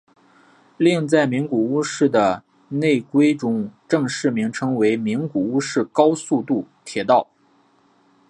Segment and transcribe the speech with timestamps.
[0.77, 7.29] 另在名古屋市的内规中正式名称为名古屋市高速度铁道。